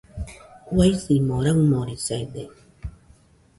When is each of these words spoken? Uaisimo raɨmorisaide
Uaisimo 0.75 1.35
raɨmorisaide 1.45 2.43